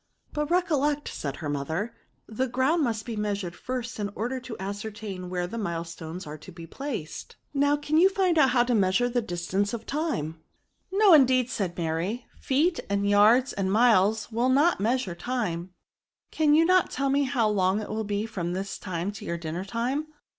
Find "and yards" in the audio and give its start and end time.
12.89-13.53